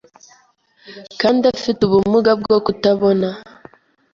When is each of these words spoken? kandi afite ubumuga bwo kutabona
kandi 1.21 1.43
afite 1.55 1.79
ubumuga 1.83 2.31
bwo 2.41 2.57
kutabona 2.65 3.29